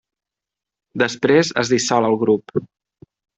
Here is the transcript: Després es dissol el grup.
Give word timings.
Després 1.01 1.51
es 1.65 1.69
dissol 1.75 2.09
el 2.11 2.19
grup. 2.25 2.57